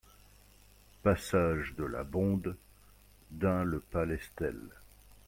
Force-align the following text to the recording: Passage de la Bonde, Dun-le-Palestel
Passage 1.03 1.75
de 1.75 1.83
la 1.83 2.03
Bonde, 2.03 2.57
Dun-le-Palestel 3.29 4.57